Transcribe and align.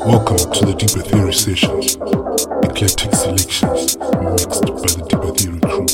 Welcome 0.00 0.36
to 0.52 0.66
the 0.66 0.74
Deeper 0.76 1.00
Theory 1.00 1.32
sessions. 1.32 1.96
Eclectic 2.62 3.14
selections 3.14 3.96
mixed 3.96 4.66
by 4.66 4.90
the 4.92 5.02
Deeper 5.08 5.32
Theory 5.32 5.60
crew. 5.60 5.86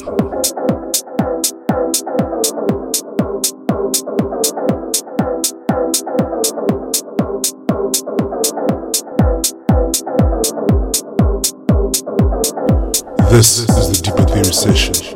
This 13.31 13.59
is 13.59 13.67
the 13.67 14.01
Deeper 14.03 14.25
Theory 14.25 14.53
session. 14.53 15.12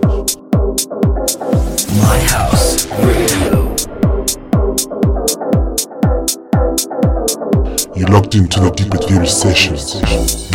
Locked 8.08 8.34
into 8.34 8.60
the 8.60 8.70
Deep 8.70 8.86
Deeper 8.90 8.98
Theory 8.98 9.26
sessions 9.26 10.45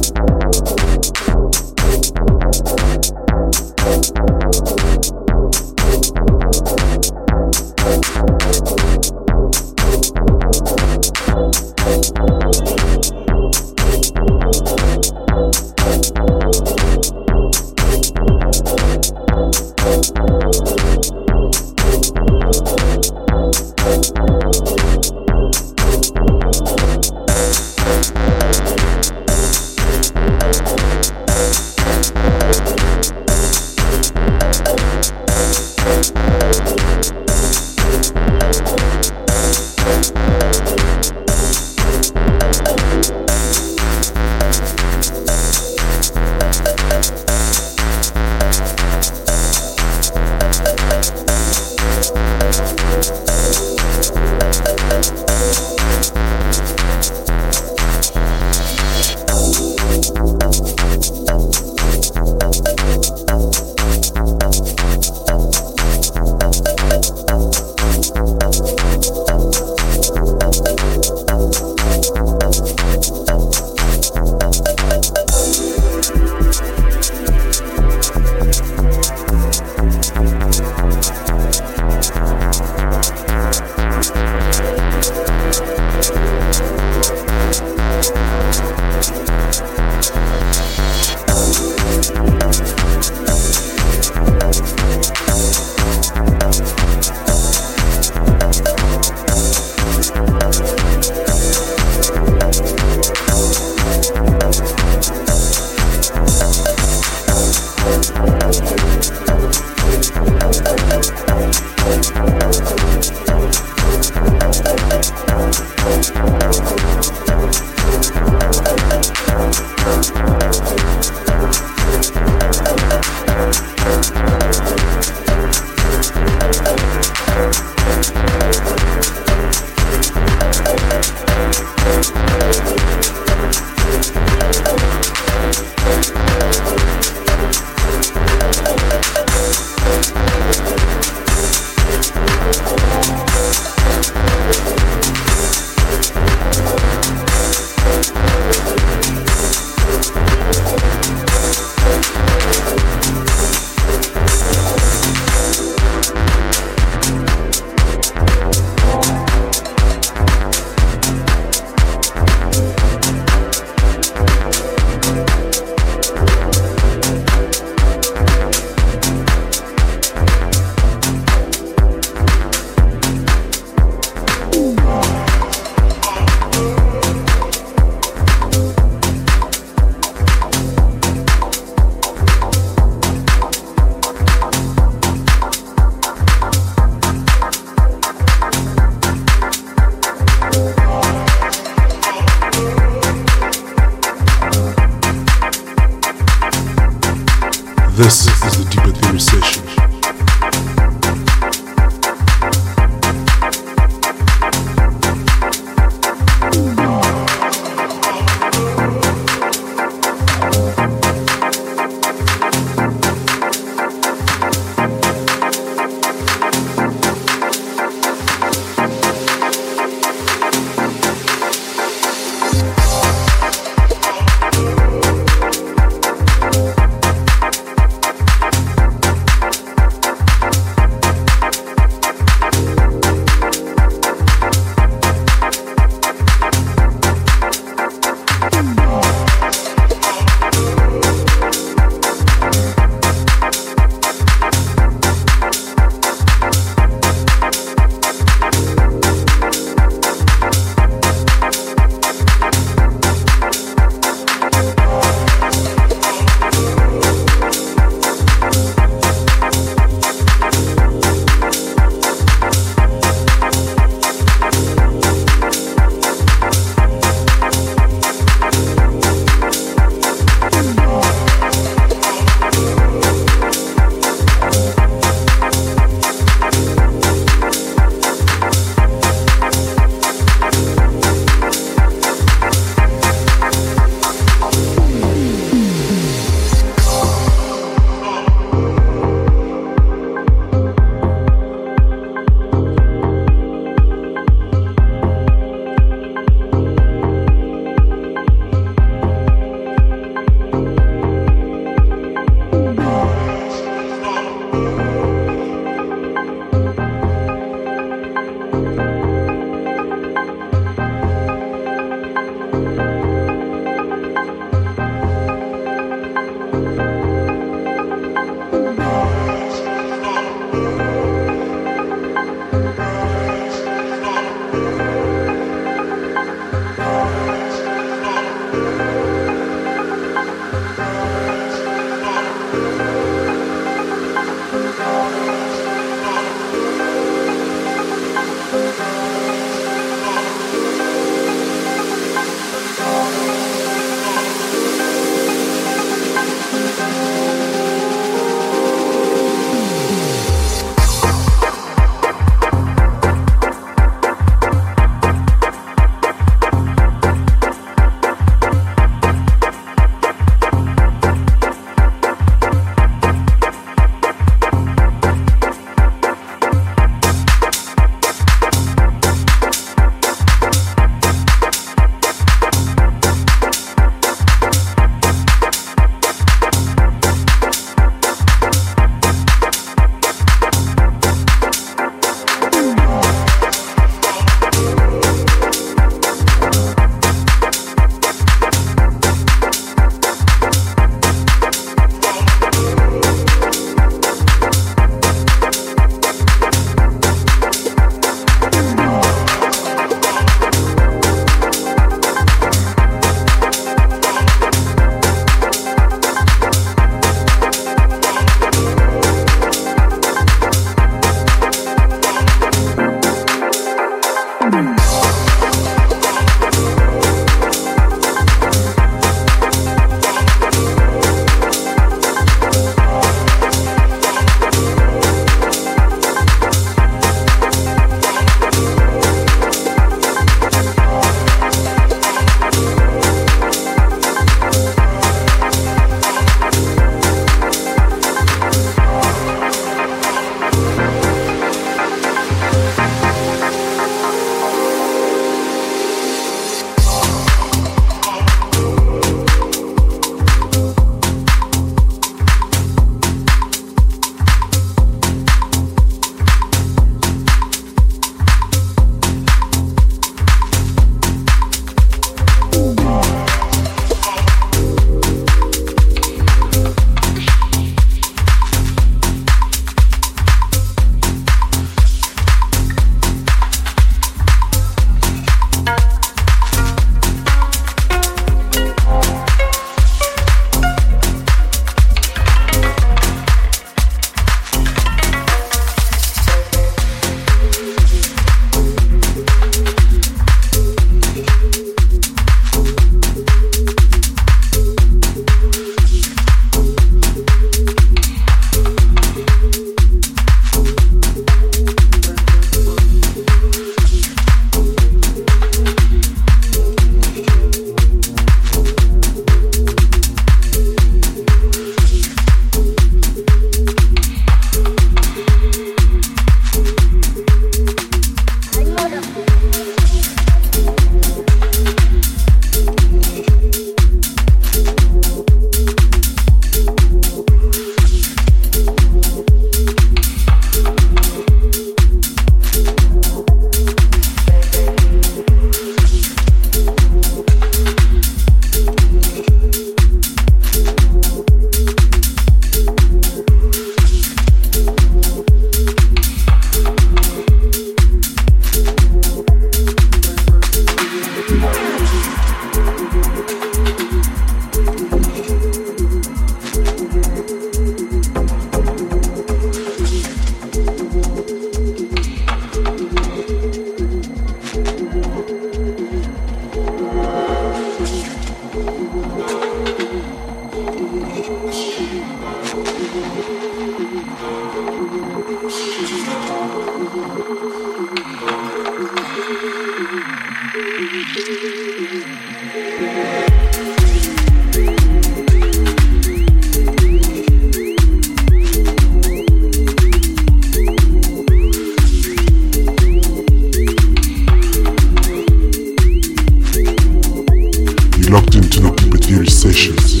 sensations. 599.41 600.00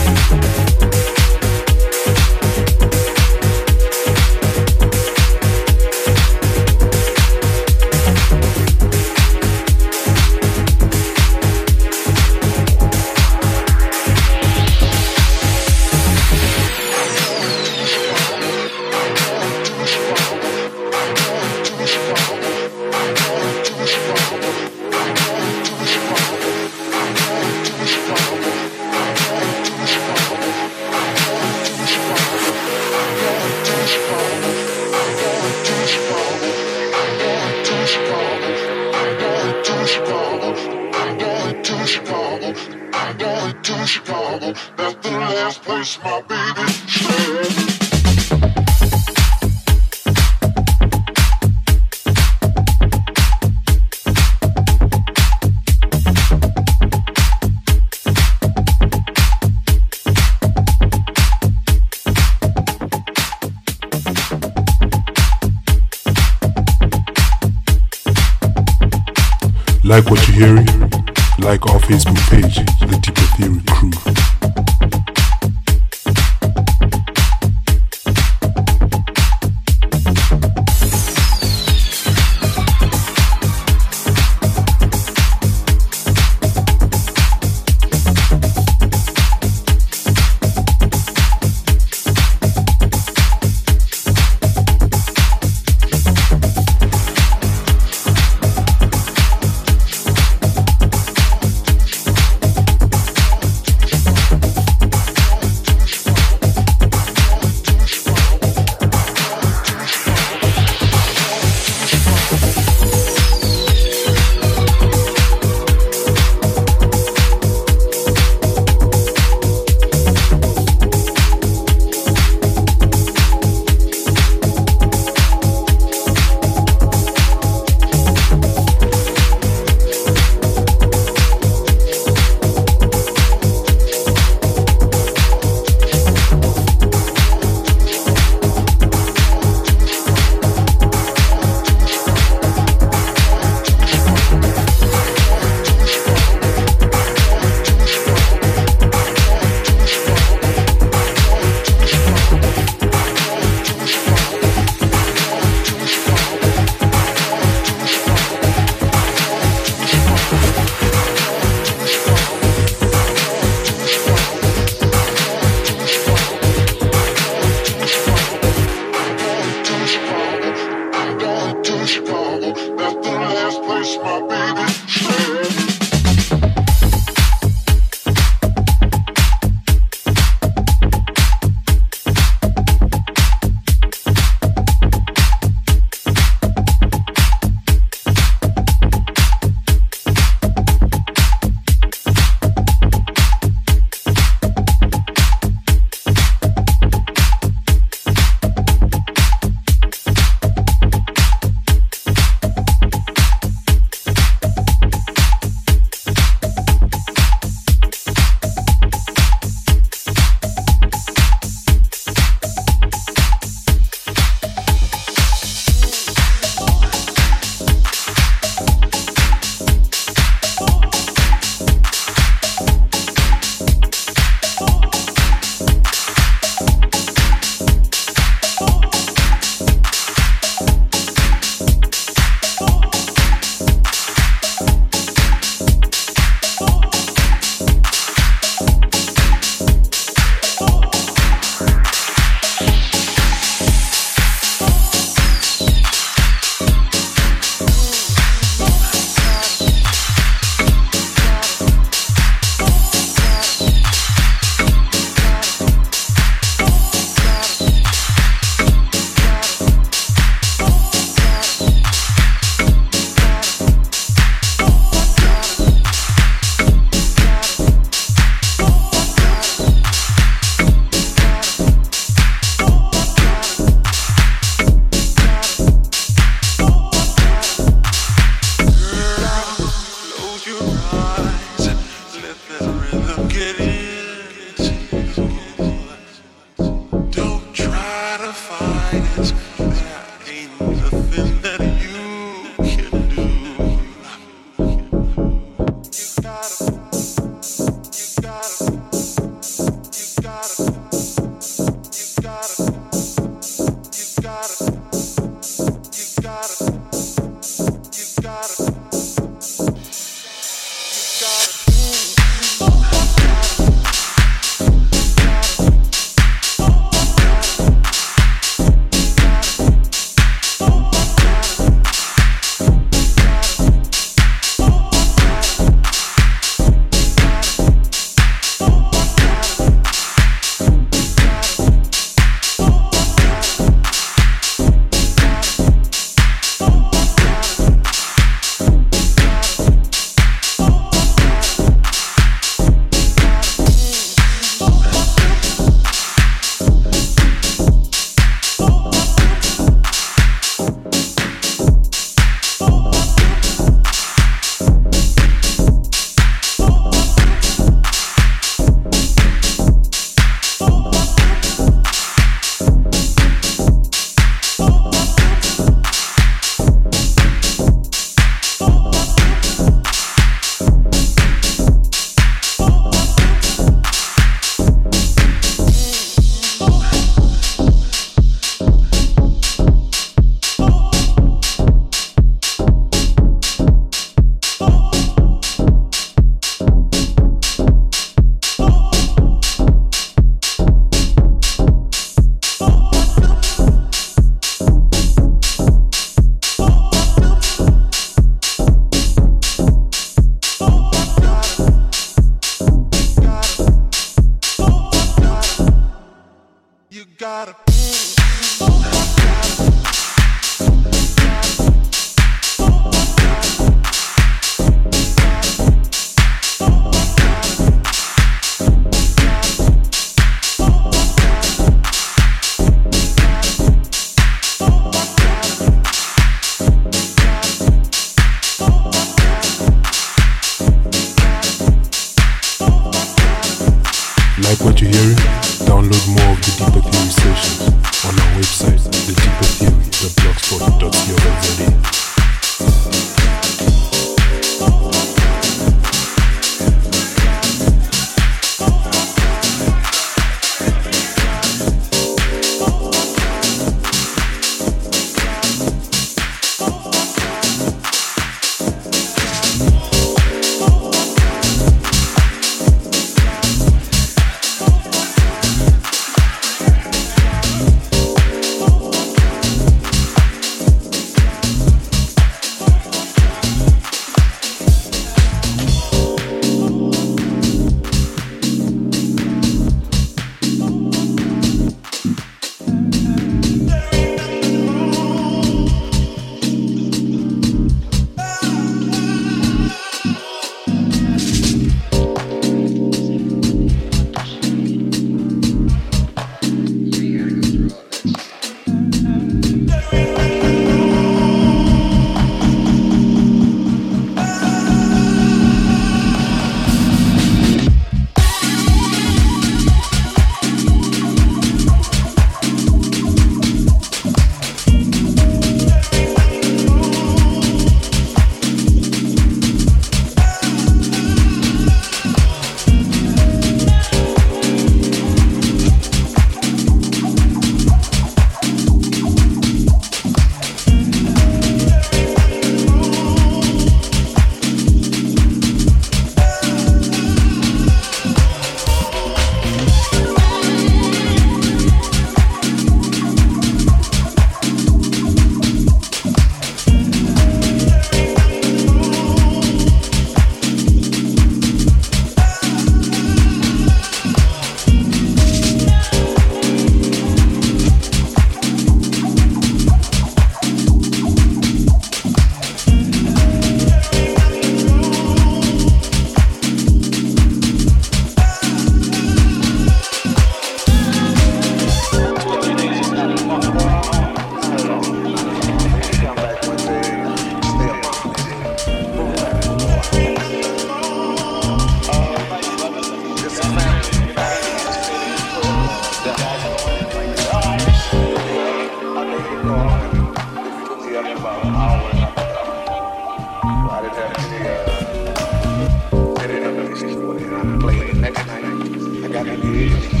I 599.03 599.07
got 599.07 599.27
an 599.27 600.00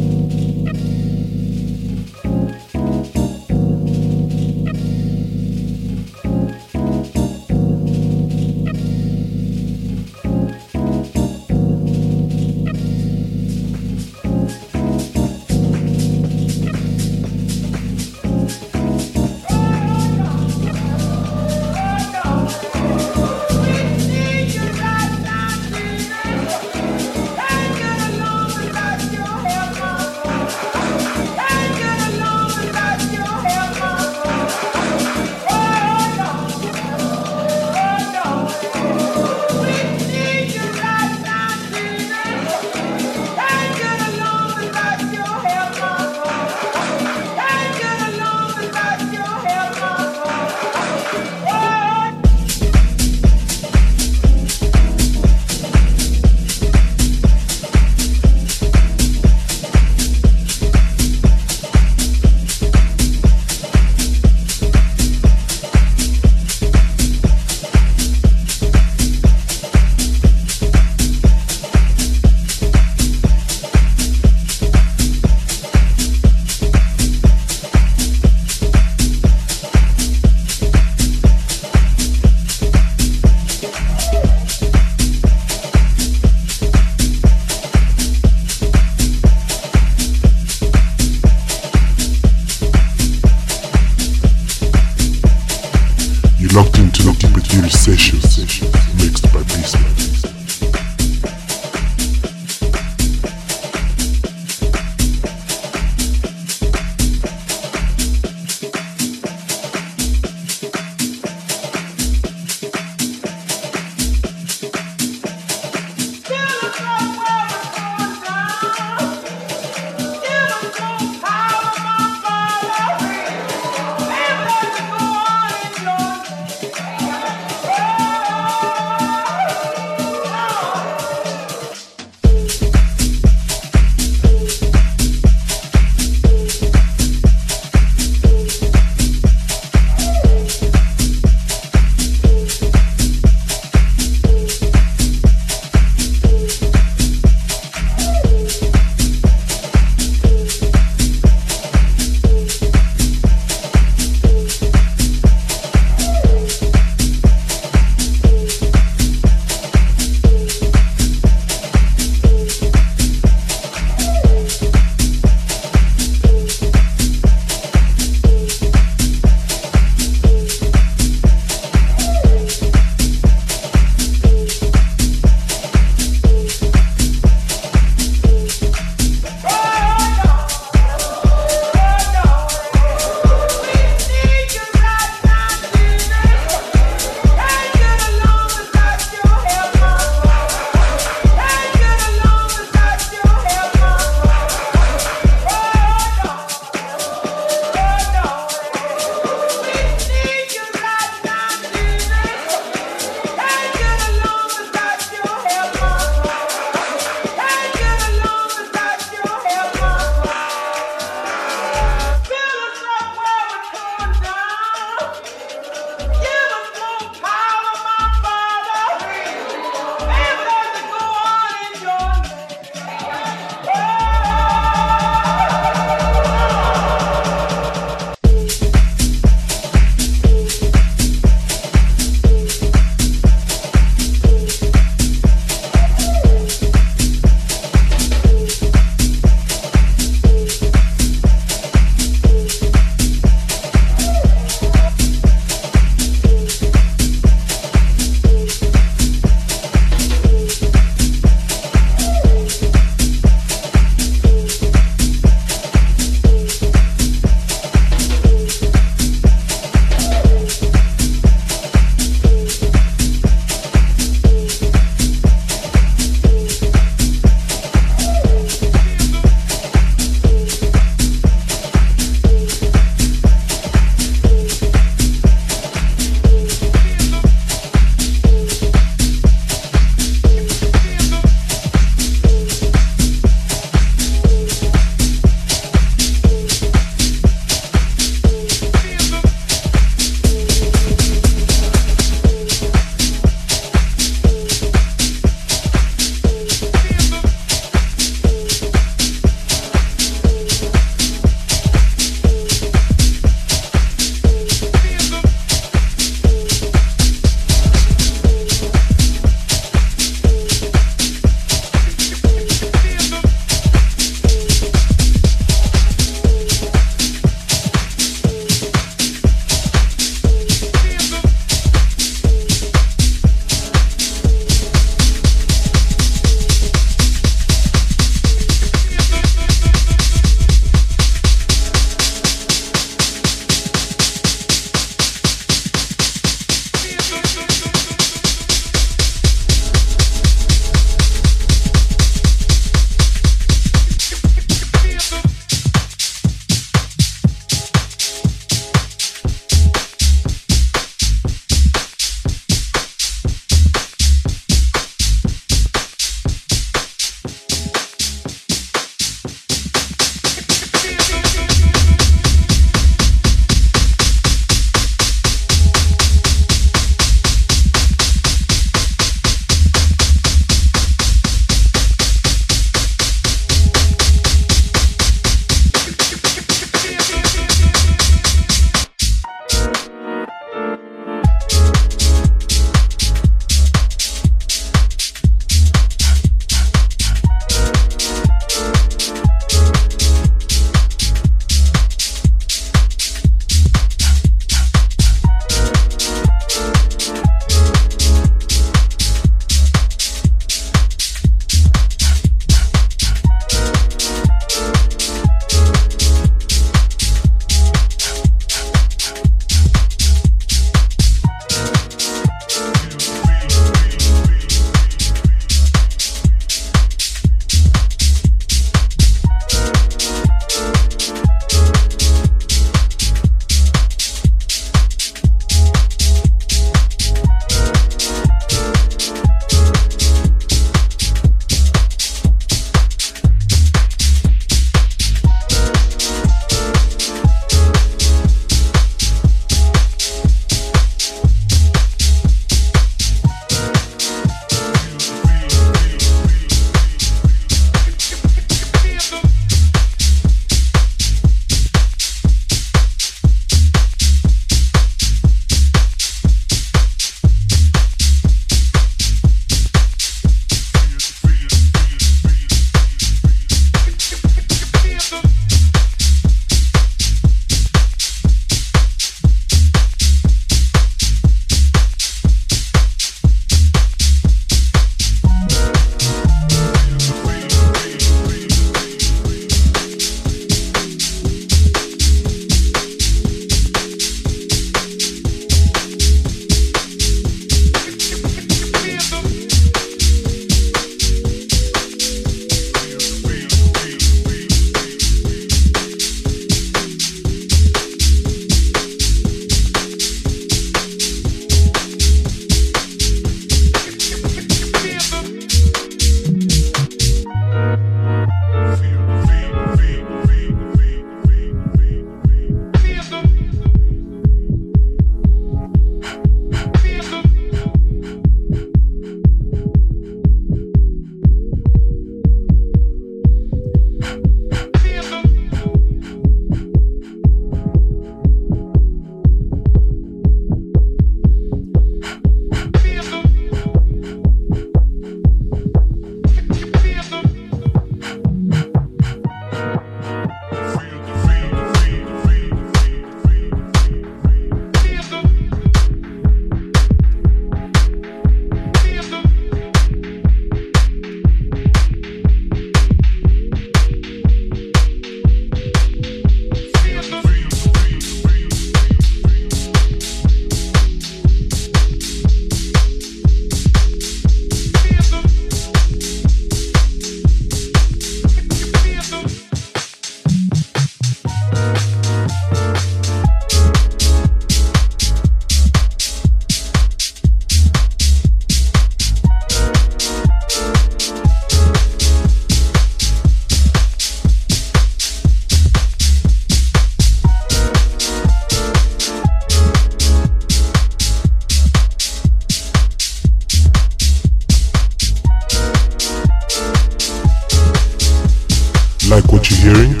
hearing? 599.68 600.00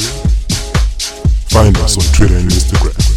Find 1.50 1.76
us 1.78 1.96
on 1.98 2.14
Twitter 2.14 2.36
and 2.36 2.50
Instagram 2.50 3.07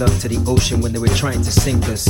love 0.00 0.18
to 0.18 0.28
the 0.28 0.42
ocean 0.48 0.80
when 0.80 0.92
they 0.94 0.98
were 0.98 1.08
trying 1.08 1.42
to 1.42 1.52
sink 1.52 1.86
us. 1.88 2.08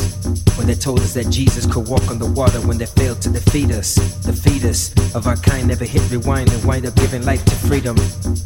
When 0.57 0.69
they 0.69 0.77
told 0.77 1.01
us 1.01 1.13
that 1.15 1.29
Jesus 1.29 1.67
could 1.67 1.89
walk 1.89 2.09
on 2.09 2.21
the 2.21 2.27
water 2.27 2.61
when 2.61 2.79
they 2.79 2.87
failed 2.87 3.21
to 3.23 3.31
defeat 3.31 3.73
us. 3.73 3.97
The 4.23 4.33
fetus 4.33 4.95
of 5.17 5.27
our 5.27 5.35
kind 5.35 5.67
never 5.67 5.85
hit 5.85 6.09
rewind 6.09 6.53
and 6.53 6.65
wind 6.65 6.87
up 6.87 6.95
giving 6.95 7.25
life 7.25 7.45
to 7.47 7.57
freedom. 7.57 7.97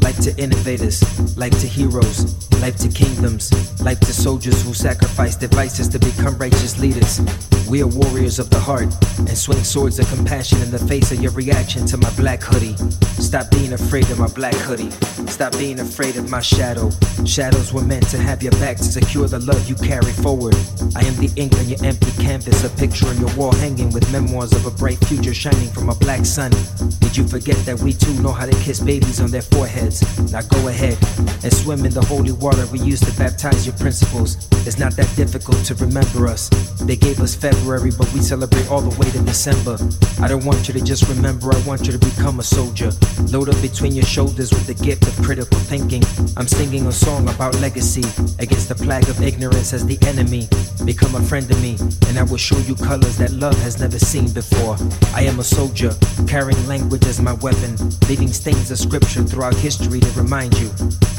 Life 0.01 0.19
to 0.21 0.35
innovators, 0.41 0.97
life 1.37 1.57
to 1.61 1.67
heroes, 1.67 2.51
life 2.59 2.77
to 2.77 2.89
kingdoms, 2.89 3.53
life 3.83 3.99
to 3.99 4.13
soldiers 4.13 4.63
who 4.63 4.73
sacrifice 4.73 5.35
their 5.35 5.49
vices 5.49 5.89
to 5.89 5.99
become 5.99 6.35
righteous 6.39 6.79
leaders. 6.79 7.21
We 7.69 7.81
are 7.81 7.87
warriors 7.87 8.37
of 8.37 8.49
the 8.51 8.59
heart 8.59 8.93
and 9.17 9.35
swing 9.35 9.63
swords 9.63 9.97
of 9.97 10.07
compassion 10.09 10.61
in 10.61 10.69
the 10.69 10.77
face 10.77 11.11
of 11.11 11.19
your 11.21 11.31
reaction 11.31 11.85
to 11.87 11.97
my 11.97 12.09
black 12.15 12.43
hoodie. 12.43 12.75
Stop 13.21 13.49
being 13.49 13.73
afraid 13.73 14.09
of 14.11 14.19
my 14.19 14.27
black 14.27 14.53
hoodie. 14.53 14.91
Stop 15.27 15.53
being 15.53 15.79
afraid 15.79 16.15
of 16.15 16.29
my 16.29 16.41
shadow. 16.41 16.91
Shadows 17.25 17.73
were 17.73 17.81
meant 17.81 18.07
to 18.09 18.17
have 18.17 18.43
your 18.43 18.51
back 18.53 18.77
to 18.77 18.83
secure 18.83 19.27
the 19.27 19.39
love 19.39 19.67
you 19.67 19.75
carry 19.75 20.11
forward. 20.11 20.55
I 20.95 21.05
am 21.05 21.15
the 21.15 21.31
ink 21.35 21.57
on 21.57 21.67
your 21.67 21.83
empty 21.83 22.11
canvas, 22.21 22.63
a 22.63 22.69
picture 22.69 23.07
on 23.07 23.17
your 23.19 23.33
wall 23.35 23.53
hanging 23.53 23.91
with 23.91 24.11
memoirs 24.11 24.53
of 24.53 24.67
a 24.67 24.71
bright 24.71 24.99
future 25.05 25.33
shining 25.33 25.69
from 25.69 25.89
a 25.89 25.95
black 25.95 26.25
sun. 26.25 26.51
Did 26.99 27.17
you 27.17 27.27
forget 27.27 27.57
that 27.65 27.79
we 27.79 27.93
too 27.93 28.13
know 28.21 28.31
how 28.31 28.45
to 28.45 28.55
kiss 28.63 28.79
babies 28.79 29.19
on 29.19 29.31
their 29.31 29.41
foreheads? 29.41 30.01
Now 30.31 30.41
go 30.41 30.67
ahead 30.67 30.97
and 31.43 31.51
swim 31.51 31.83
in 31.83 31.93
the 31.93 32.05
holy 32.05 32.31
water 32.31 32.65
we 32.67 32.79
used 32.79 33.05
to 33.05 33.17
baptize 33.17 33.65
your 33.65 33.75
principles. 33.77 34.37
It's 34.67 34.77
not 34.77 34.95
that 34.97 35.11
difficult 35.15 35.65
to 35.65 35.75
remember 35.75 36.27
us. 36.27 36.49
They 36.81 36.95
gave 36.95 37.19
us 37.21 37.35
February, 37.55 37.91
but 37.97 38.11
we 38.13 38.19
celebrate 38.19 38.69
all 38.69 38.81
the 38.81 38.93
way 38.99 39.09
to 39.11 39.19
December. 39.19 39.77
I 40.21 40.27
don't 40.27 40.45
want 40.45 40.67
you 40.67 40.73
to 40.73 40.83
just 40.83 41.07
remember, 41.07 41.53
I 41.53 41.59
want 41.61 41.85
you 41.85 41.91
to 41.93 41.99
become 41.99 42.39
a 42.39 42.43
soldier. 42.43 42.91
Load 43.31 43.49
up 43.49 43.59
between 43.61 43.93
your 43.93 44.05
shoulders 44.05 44.51
with 44.51 44.67
the 44.67 44.73
gift 44.73 45.07
of 45.07 45.15
critical 45.23 45.57
thinking. 45.59 46.03
I'm 46.35 46.47
singing 46.47 46.87
a 46.87 46.91
song 46.91 47.27
about 47.29 47.55
legacy 47.61 48.03
against 48.39 48.69
the 48.69 48.75
plague 48.75 49.07
of 49.09 49.21
ignorance 49.21 49.73
as 49.73 49.85
the 49.85 49.97
enemy. 50.05 50.47
Become 50.85 51.15
a 51.15 51.21
friend 51.21 51.49
of 51.49 51.61
me, 51.61 51.77
and 52.07 52.19
I 52.19 52.23
will 52.23 52.37
show 52.37 52.57
you 52.59 52.75
colors 52.75 53.17
that 53.17 53.31
love 53.31 53.57
has 53.63 53.79
never 53.79 53.99
seen 53.99 54.31
before. 54.31 54.75
I 55.13 55.21
am 55.23 55.39
a 55.39 55.43
soldier, 55.43 55.91
carrying 56.27 56.59
language 56.67 57.05
as 57.05 57.21
my 57.21 57.33
weapon, 57.33 57.77
leaving 58.09 58.33
stains 58.33 58.69
of 58.71 58.79
scripture 58.79 59.23
throughout 59.23 59.55
history 59.55 59.99
to 59.99 60.11
remind 60.19 60.57
you 60.59 60.69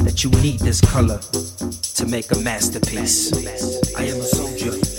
that 0.04 0.22
you 0.22 0.30
need 0.42 0.60
this 0.60 0.80
color 0.80 1.18
to 1.18 2.06
make 2.06 2.30
a 2.32 2.38
masterpiece. 2.40 3.32
I 3.96 4.04
am 4.04 4.20
a 4.20 4.24
soldier. 4.24 4.95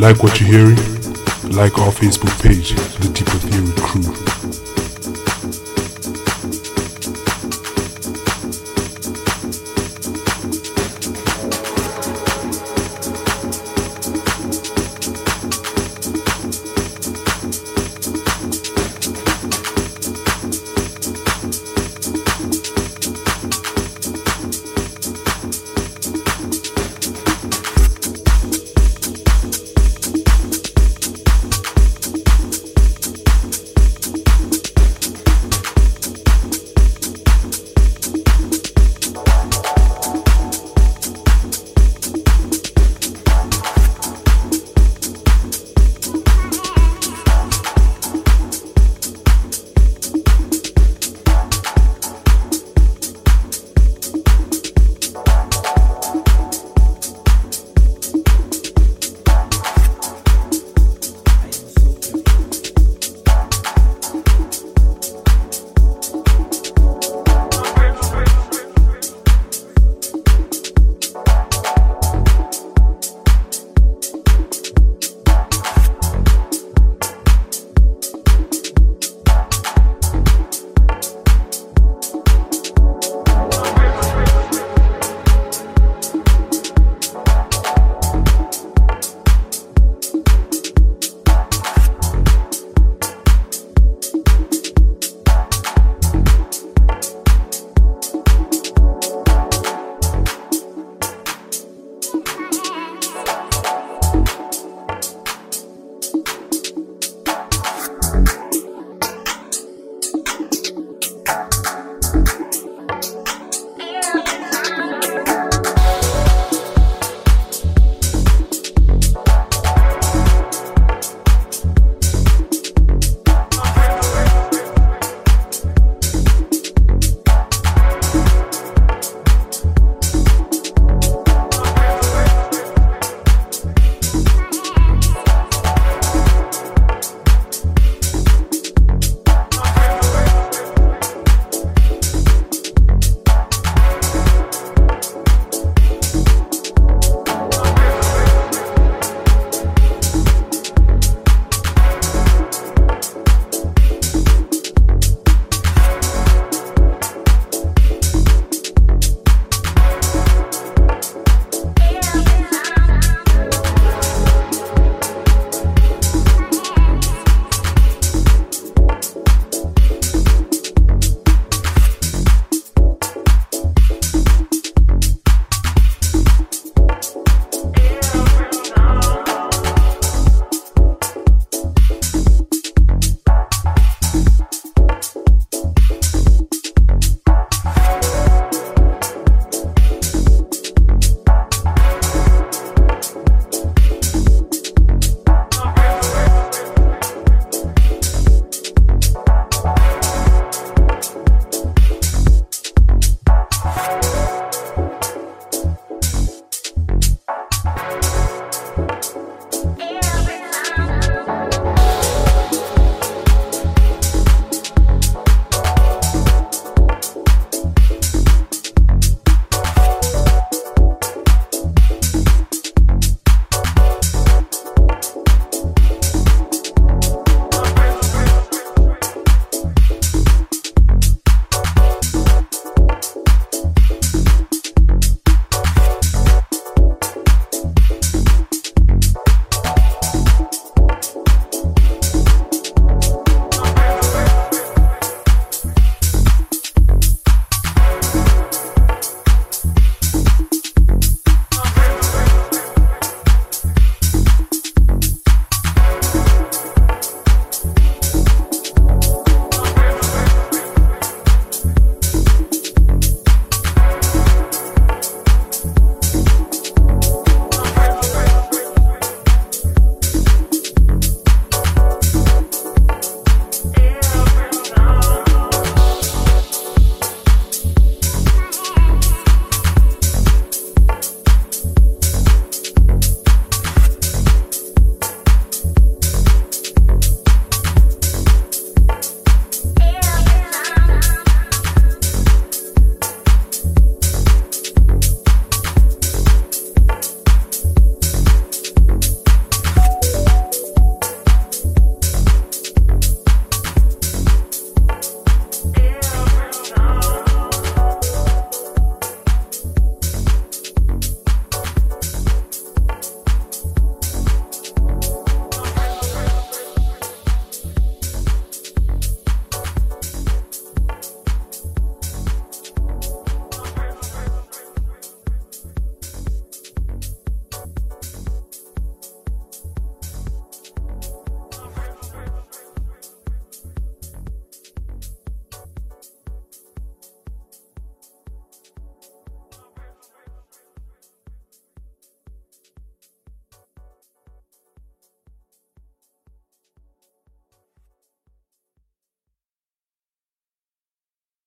Like 0.00 0.22
what 0.22 0.40
you're 0.40 0.48
hearing? 0.48 0.76
Like 1.52 1.78
our 1.78 1.92
Facebook 1.92 2.32
page, 2.42 2.70
The 2.70 3.12
Deeper 3.12 3.36
Theory 3.36 3.72
Crew. 3.76 4.39